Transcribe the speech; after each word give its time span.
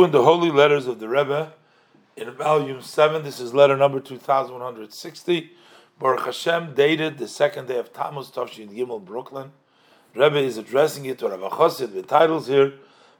in 0.00 0.12
the 0.12 0.22
Holy 0.22 0.48
Letters 0.48 0.86
of 0.86 1.00
the 1.00 1.08
Rebbe 1.08 1.52
in 2.16 2.30
volume 2.30 2.80
7. 2.80 3.24
This 3.24 3.40
is 3.40 3.52
letter 3.52 3.76
number 3.76 3.98
2160. 3.98 5.50
Baruch 5.98 6.24
Hashem, 6.24 6.74
dated 6.76 7.18
the 7.18 7.26
second 7.26 7.66
day 7.66 7.78
of 7.78 7.92
Tammuz, 7.92 8.30
Tavshin 8.30 8.68
Gimel, 8.68 9.04
Brooklyn. 9.04 9.50
Rebbe 10.14 10.36
is 10.36 10.56
addressing 10.56 11.04
it 11.06 11.18
to 11.18 11.28
Rav 11.28 11.50
Chosid 11.50 11.94
with 11.94 12.06
titles 12.06 12.46
here. 12.46 12.74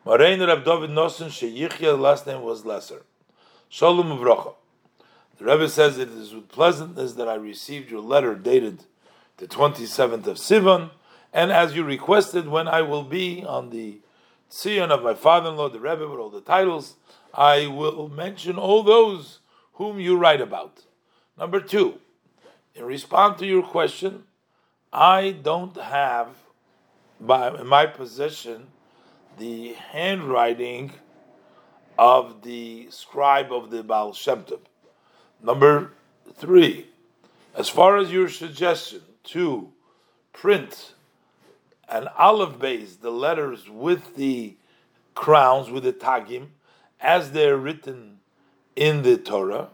Marein 0.06 0.46
Rab 0.46 0.64
David 0.64 0.90
Nosson 0.90 1.30
Sheyichya, 1.30 1.98
last 1.98 2.28
name 2.28 2.42
was 2.42 2.64
Lesser. 2.64 3.02
Shalom 3.68 4.16
Uvracha. 4.16 4.54
The 5.38 5.46
Rebbe 5.46 5.68
says, 5.68 5.98
It 5.98 6.10
is 6.10 6.32
with 6.32 6.48
pleasantness 6.48 7.14
that 7.14 7.26
I 7.26 7.34
received 7.34 7.90
your 7.90 8.02
letter 8.02 8.36
dated 8.36 8.84
the 9.38 9.48
27th 9.48 10.28
of 10.28 10.36
Sivan, 10.36 10.90
and 11.32 11.50
as 11.50 11.74
you 11.74 11.82
requested, 11.82 12.46
when 12.46 12.68
I 12.68 12.82
will 12.82 13.02
be 13.02 13.44
on 13.44 13.70
the 13.70 13.98
Tzion 14.50 14.90
of 14.90 15.02
my 15.02 15.14
father-in-law, 15.14 15.68
the 15.70 15.80
Rebbe, 15.80 16.08
with 16.08 16.18
all 16.18 16.30
the 16.30 16.40
titles, 16.40 16.96
I 17.34 17.66
will 17.66 18.08
mention 18.08 18.56
all 18.56 18.82
those 18.82 19.40
whom 19.74 20.00
you 20.00 20.16
write 20.16 20.40
about. 20.40 20.84
Number 21.38 21.60
two, 21.60 21.98
in 22.74 22.84
response 22.84 23.38
to 23.40 23.46
your 23.46 23.62
question, 23.62 24.24
I 24.92 25.32
don't 25.42 25.76
have 25.76 26.28
by 27.20 27.48
in 27.60 27.66
my 27.66 27.86
possession 27.86 28.68
the 29.38 29.74
handwriting 29.74 30.92
of 31.98 32.42
the 32.42 32.88
scribe 32.90 33.52
of 33.52 33.70
the 33.70 33.82
Baal 33.82 34.12
Shem 34.12 34.44
Tov. 34.44 34.60
Number 35.42 35.92
three, 36.34 36.86
as 37.54 37.68
far 37.68 37.96
as 37.96 38.12
your 38.12 38.28
suggestion 38.28 39.02
to 39.24 39.72
print 40.32 40.94
an 41.88 42.08
alef 42.18 42.58
beis, 42.58 43.00
the 43.00 43.10
letters 43.10 43.68
with 43.68 44.16
the 44.16 44.56
crowns, 45.14 45.70
with 45.70 45.84
the 45.84 45.92
tagim, 45.92 46.48
as 47.00 47.32
they're 47.32 47.56
written 47.56 48.18
in 48.76 49.02
the 49.02 49.16
Torah, 49.16 49.68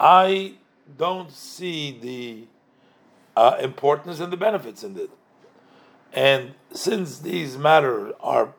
I 0.00 0.54
don't 0.96 1.30
see 1.30 1.98
the 2.00 3.40
uh, 3.40 3.58
importance 3.60 4.20
and 4.20 4.32
the 4.32 4.36
benefits 4.36 4.82
in 4.82 4.96
it. 4.96 5.10
And 6.12 6.54
since 6.72 7.18
these 7.18 7.58
matters 7.58 8.14
are 8.20 8.54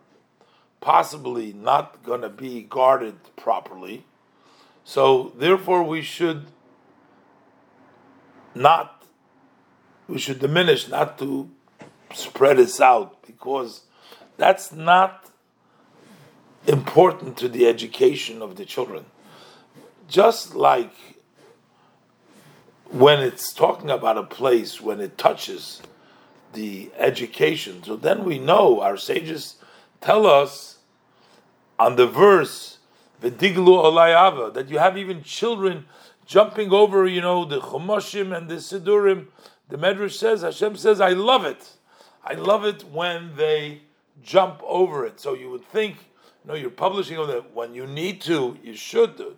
possibly 0.80 1.54
not 1.54 2.04
going 2.04 2.22
to 2.22 2.30
be 2.30 2.62
guarded 2.64 3.16
properly, 3.36 4.06
so 4.84 5.34
therefore 5.36 5.84
we 5.84 6.02
should 6.02 6.48
not, 8.54 9.04
we 10.08 10.18
should 10.18 10.40
diminish, 10.40 10.88
not 10.88 11.18
to 11.20 11.50
spread 12.18 12.58
this 12.58 12.82
out 12.82 13.26
because 13.26 13.82
that's 14.38 14.72
not 14.72 15.30
important 16.66 17.38
to 17.38 17.48
the 17.48 17.68
education 17.68 18.42
of 18.42 18.56
the 18.56 18.66
children. 18.66 19.06
Just 20.08 20.56
like 20.56 20.94
when 22.90 23.20
it's 23.20 23.54
talking 23.54 23.90
about 23.90 24.18
a 24.18 24.24
place, 24.24 24.82
when 24.82 25.00
it 25.00 25.18
touches 25.18 25.82
the 26.54 26.90
education, 26.98 27.84
so 27.84 27.96
then 27.96 28.24
we 28.24 28.40
know 28.40 28.82
our 28.82 28.98
sages 28.98 29.56
tell 30.02 30.26
us 30.26 30.78
on 31.80 31.96
the 31.96 32.08
verse 32.08 32.78
V'diglu 33.22 33.84
olayava 33.84 34.54
that 34.54 34.70
you 34.70 34.78
have 34.78 34.98
even 34.98 35.24
children 35.24 35.86
jumping 36.26 36.72
over, 36.72 37.08
you 37.08 37.22
know, 37.22 37.46
the 37.46 37.60
chumoshim 37.60 38.36
and 38.36 38.50
the 38.50 38.56
sidurim. 38.56 39.28
The 39.70 39.78
Medrash 39.78 40.14
says, 40.14 40.42
Hashem 40.42 40.76
says, 40.76 41.02
I 41.02 41.10
love 41.10 41.46
it. 41.46 41.77
I 42.30 42.34
love 42.34 42.66
it 42.66 42.84
when 42.84 43.38
they 43.38 43.84
jump 44.22 44.62
over 44.66 45.06
it. 45.06 45.22
So 45.22 45.34
you 45.34 45.50
would 45.50 45.64
think, 45.64 45.96
you 46.44 46.50
know, 46.50 46.56
you're 46.56 46.70
publishing 46.70 47.18
on 47.18 47.30
that 47.30 47.56
when 47.56 47.74
you 47.74 47.88
need 47.88 48.20
to, 48.24 48.58
you 48.62 48.76
should 48.76 49.16
do. 49.16 49.30
it. 49.30 49.38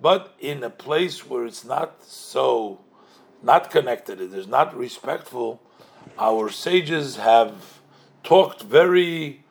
But 0.00 0.34
in 0.40 0.64
a 0.64 0.70
place 0.70 1.28
where 1.28 1.44
it's 1.44 1.62
not 1.62 2.02
so, 2.02 2.80
not 3.42 3.70
connected, 3.70 4.18
it 4.18 4.32
is 4.32 4.46
not 4.46 4.74
respectful, 4.74 5.60
our 6.18 6.48
sages 6.48 7.16
have 7.16 7.80
talked 8.24 8.62
very 8.62 9.44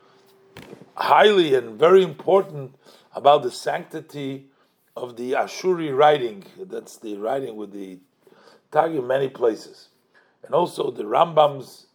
highly 0.96 1.54
and 1.54 1.78
very 1.78 2.02
important 2.02 2.74
about 3.16 3.44
the 3.44 3.52
sanctity 3.52 4.48
of 4.98 5.18
the 5.18 5.34
Ashuri 5.34 5.96
writing. 5.96 6.46
That's 6.60 6.98
the 6.98 7.16
writing 7.16 7.56
with 7.58 7.74
the 7.74 8.00
tag 8.72 8.96
in 8.96 9.06
many 9.06 9.30
places. 9.30 9.90
And 10.44 10.56
also 10.56 10.90
the 10.90 11.04
Rambam's 11.04 11.86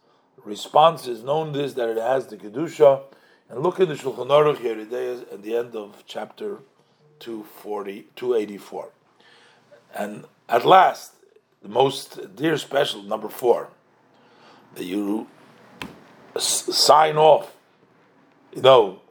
response 0.43 1.07
is 1.07 1.23
known 1.23 1.51
this 1.51 1.73
that 1.73 1.89
it 1.89 1.97
has 1.97 2.27
the 2.27 2.37
kedusha. 2.37 3.01
And 3.49 3.61
look 3.61 3.79
in 3.79 3.87
the 3.87 3.95
Shulchan 3.95 4.27
Aruch 4.27 4.57
Yoreh 4.57 4.89
Deah 4.89 5.33
at 5.33 5.41
the 5.41 5.55
end 5.55 5.75
of 5.75 6.03
chapter 6.05 6.59
240, 7.19 8.07
284. 8.15 8.89
And 9.95 10.25
at 10.49 10.65
last, 10.65 11.13
the 11.61 11.69
most 11.69 12.35
dear 12.35 12.57
special 12.57 13.03
number 13.03 13.29
four, 13.29 13.69
that 14.75 14.83
you 14.83 15.27
sign 16.37 17.17
off. 17.17 17.55
You 18.53 18.61
know 18.61 19.01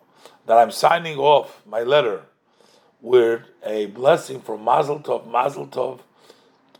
that 0.46 0.58
I'm 0.58 0.70
signing 0.70 1.18
off 1.18 1.62
my 1.66 1.82
letter 1.82 2.22
with 3.00 3.42
a 3.64 3.86
blessing 3.86 4.40
from 4.40 4.62
Mazel 4.62 5.00
Tov, 5.00 5.26
Mazel 5.30 5.66
Tov, 5.66 6.00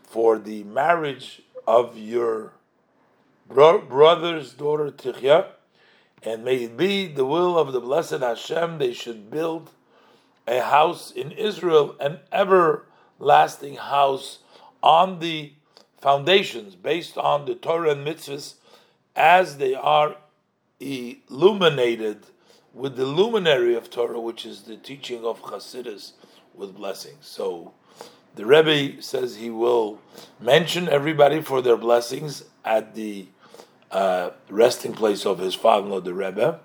for 0.03 0.37
the 0.39 0.63
marriage 0.63 1.41
of 1.67 1.97
your 1.97 2.53
brother's 3.49 4.53
daughter 4.53 4.91
Tichya, 4.91 5.47
and 6.23 6.43
may 6.43 6.63
it 6.63 6.77
be 6.77 7.07
the 7.07 7.25
will 7.25 7.57
of 7.57 7.73
the 7.73 7.81
blessed 7.81 8.19
Hashem 8.19 8.77
they 8.77 8.93
should 8.93 9.29
build 9.29 9.71
a 10.47 10.61
house 10.61 11.11
in 11.11 11.31
Israel, 11.31 11.95
an 11.99 12.19
everlasting 12.31 13.75
house 13.75 14.39
on 14.81 15.19
the 15.19 15.53
foundations 15.99 16.75
based 16.75 17.17
on 17.17 17.45
the 17.45 17.55
Torah 17.55 17.91
and 17.91 18.05
mitzvahs 18.05 18.55
as 19.15 19.57
they 19.57 19.73
are 19.73 20.15
illuminated 20.79 22.27
with 22.73 22.95
the 22.95 23.05
luminary 23.05 23.75
of 23.75 23.89
Torah, 23.89 24.19
which 24.19 24.45
is 24.45 24.63
the 24.63 24.77
teaching 24.77 25.25
of 25.25 25.41
Chassidus 25.41 26.13
with 26.53 26.75
blessings. 26.75 27.25
So 27.27 27.73
the 28.35 28.45
Rebbe 28.45 29.01
says 29.01 29.37
he 29.37 29.49
will 29.49 29.99
mention 30.39 30.87
everybody 30.87 31.41
for 31.41 31.61
their 31.61 31.77
blessings 31.77 32.43
at 32.63 32.93
the 32.93 33.27
uh, 33.91 34.31
resting 34.49 34.93
place 34.93 35.25
of 35.25 35.39
his 35.39 35.55
father-in-law, 35.55 36.01
the 36.01 36.13
Rebbe. 36.13 36.59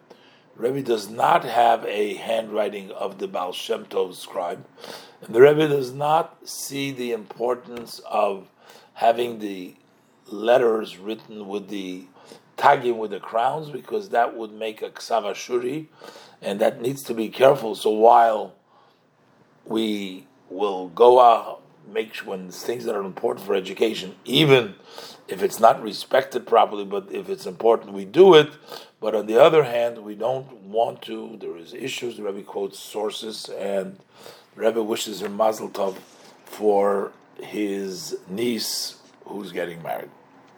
Rebbe 0.56 0.82
does 0.82 1.08
not 1.08 1.44
have 1.44 1.84
a 1.86 2.14
handwriting 2.14 2.90
of 2.90 3.18
the 3.18 3.26
Baal 3.26 3.52
Shem 3.52 3.86
Tov 3.86 4.14
scribe, 4.14 4.64
and 5.22 5.34
the 5.34 5.40
Rebbe 5.40 5.68
does 5.68 5.92
not 5.92 6.48
see 6.48 6.90
the 6.90 7.12
importance 7.12 8.00
of 8.00 8.48
having 8.94 9.38
the 9.38 9.74
letters 10.26 10.98
written 10.98 11.48
with 11.48 11.68
the 11.68 12.04
tagging 12.56 12.98
with 12.98 13.10
the 13.10 13.20
crowns 13.20 13.70
because 13.70 14.10
that 14.10 14.36
would 14.36 14.52
make 14.52 14.82
a 14.82 14.90
ksav 14.90 15.24
Ashuri, 15.24 15.86
and 16.40 16.60
that 16.60 16.80
needs 16.80 17.02
to 17.04 17.14
be 17.14 17.28
careful. 17.28 17.74
So 17.74 17.90
while 17.90 18.54
we 19.64 20.26
will 20.48 20.88
go 20.88 21.20
out, 21.20 21.62
make 21.90 22.14
sure 22.14 22.28
when 22.28 22.50
things 22.50 22.84
that 22.84 22.94
are 22.94 23.02
important 23.02 23.46
for 23.46 23.54
education, 23.54 24.14
even 24.24 24.74
if 25.32 25.42
it's 25.42 25.58
not 25.58 25.82
respected 25.82 26.46
properly, 26.46 26.84
but 26.84 27.10
if 27.10 27.30
it's 27.30 27.46
important, 27.46 27.94
we 27.94 28.04
do 28.04 28.34
it. 28.34 28.50
But 29.00 29.14
on 29.14 29.24
the 29.26 29.42
other 29.42 29.64
hand, 29.64 29.98
we 29.98 30.14
don't 30.14 30.52
want 30.64 31.00
to. 31.02 31.38
There 31.40 31.56
is 31.56 31.72
issues. 31.72 32.18
The 32.18 32.22
Rebbe 32.22 32.42
quotes 32.42 32.78
sources, 32.78 33.48
and 33.48 33.98
the 34.54 34.60
Rebbe 34.60 34.82
wishes 34.82 35.20
her 35.20 35.30
mazel 35.30 35.70
tov 35.70 35.96
for 36.44 37.12
his 37.40 38.18
niece 38.28 38.96
who's 39.24 39.52
getting 39.52 39.82
married. 39.82 40.10